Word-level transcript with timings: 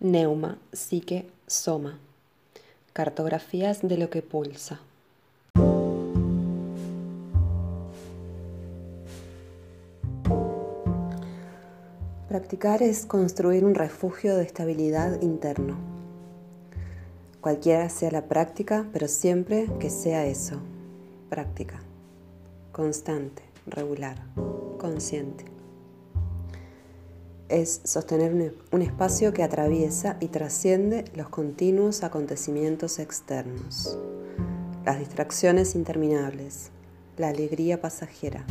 Neuma, 0.00 0.58
psique, 0.72 1.28
soma. 1.48 1.98
Cartografías 2.92 3.80
de 3.82 3.96
lo 3.96 4.10
que 4.10 4.22
pulsa. 4.22 4.78
Practicar 12.28 12.80
es 12.84 13.06
construir 13.06 13.64
un 13.64 13.74
refugio 13.74 14.36
de 14.36 14.44
estabilidad 14.44 15.20
interno. 15.20 15.76
Cualquiera 17.40 17.88
sea 17.88 18.12
la 18.12 18.26
práctica, 18.26 18.86
pero 18.92 19.08
siempre 19.08 19.66
que 19.80 19.90
sea 19.90 20.26
eso, 20.26 20.60
práctica, 21.28 21.80
constante, 22.70 23.42
regular, 23.66 24.16
consciente 24.78 25.57
es 27.48 27.80
sostener 27.84 28.52
un, 28.72 28.82
espacio 28.82 29.32
que 29.32 29.42
atraviesa 29.42 30.16
y 30.20 30.28
trasciende 30.28 31.04
los 31.14 31.28
continuos 31.28 32.02
acontecimientos 32.02 32.98
externos, 32.98 33.98
las 34.84 34.98
distracciones 34.98 35.74
interminables, 35.74 36.70
la 37.16 37.28
alegría 37.28 37.80
pasajera, 37.80 38.44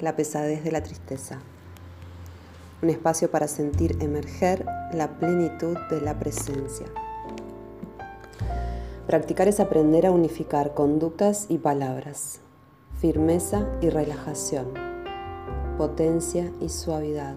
la 0.00 0.16
pesadez 0.16 0.64
de 0.64 0.72
la 0.72 0.82
tristeza. 0.82 1.40
Un 2.82 2.88
espacio 2.88 3.30
para 3.30 3.46
sentir 3.46 3.98
emerger 4.00 4.64
la 4.94 5.18
plenitud 5.18 5.76
de 5.90 6.00
la 6.00 6.18
presencia. 6.18 6.86
Practicar 9.06 9.48
es 9.48 9.60
aprender 9.60 10.06
a 10.06 10.10
unificar 10.10 10.72
conductas 10.72 11.46
y 11.50 11.58
palabras, 11.58 12.40
firmeza 12.98 13.68
y 13.82 13.90
relajación, 13.90 14.72
potencia 15.76 16.50
y 16.60 16.70
suavidad 16.70 17.36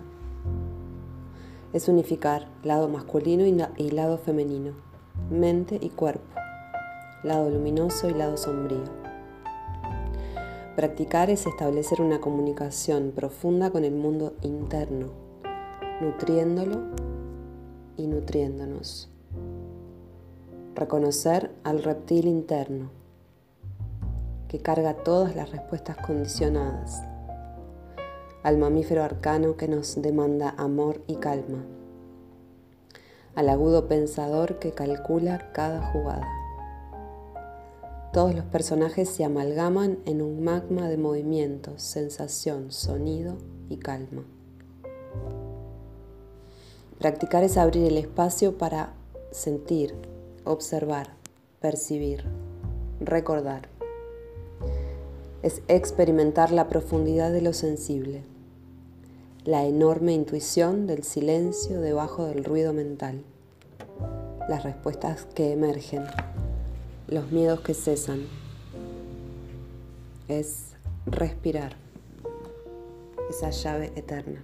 es 1.74 1.88
unificar 1.88 2.48
lado 2.64 2.88
masculino 2.88 3.46
y 3.78 3.92
lado 3.92 4.18
femenino, 4.20 4.74
mente 5.32 5.80
y 5.82 5.90
cuerpo, 5.90 6.24
lado 7.24 7.50
luminoso 7.50 8.10
y 8.10 8.14
lado 8.14 8.38
sombrío. 8.38 8.84
Practicar 10.76 11.30
es 11.30 11.46
establecer 11.48 12.02
una 12.02 12.22
comunicación 12.22 13.12
profunda 13.16 13.72
con 13.72 13.84
el 13.84 13.94
mundo 13.96 14.36
interno, 14.42 15.10
nutriéndolo 16.00 16.80
y 17.98 18.08
nutriéndonos. 18.08 19.10
Reconocer 20.76 21.52
al 21.64 21.84
reptil 21.84 22.28
interno, 22.28 22.90
que 24.48 24.60
carga 24.60 24.96
todas 24.96 25.36
las 25.36 25.52
respuestas 25.52 25.98
condicionadas 25.98 27.04
al 28.44 28.58
mamífero 28.58 29.04
arcano 29.04 29.56
que 29.56 29.70
nos 29.70 30.02
demanda 30.02 30.54
amor 30.58 31.02
y 31.08 31.16
calma, 31.16 31.64
al 33.36 33.48
agudo 33.48 33.88
pensador 33.88 34.60
que 34.60 34.74
calcula 34.74 35.52
cada 35.54 35.82
jugada. 35.92 36.28
Todos 38.12 38.36
los 38.36 38.46
personajes 38.46 39.10
se 39.10 39.24
amalgaman 39.24 39.98
en 40.06 40.22
un 40.22 40.44
magma 40.44 40.90
de 40.90 40.98
movimiento, 40.98 41.80
sensación, 41.80 42.72
sonido 42.72 43.38
y 43.70 43.78
calma. 43.78 44.24
Practicar 47.00 47.44
es 47.44 47.58
abrir 47.58 47.86
el 47.86 47.98
espacio 47.98 48.58
para 48.58 48.94
sentir, 49.32 49.96
observar, 50.44 51.16
percibir, 51.60 52.26
recordar. 53.00 53.70
Es 55.42 55.62
experimentar 55.68 56.52
la 56.52 56.68
profundidad 56.68 57.32
de 57.32 57.42
lo 57.42 57.54
sensible 57.54 58.33
la 59.46 59.66
enorme 59.66 60.14
intuición 60.14 60.88
del 60.88 61.04
silencio 61.04 61.82
debajo 61.82 62.26
del 62.26 62.46
ruido 62.46 62.72
mental, 62.72 63.24
las 64.48 64.64
respuestas 64.64 65.26
que 65.36 65.52
emergen, 65.52 66.06
los 67.08 67.30
miedos 67.32 67.60
que 67.60 67.74
cesan. 67.74 68.26
Es 70.30 70.68
respirar 71.06 71.76
esa 73.30 73.50
llave 73.50 73.92
eterna. 73.98 74.42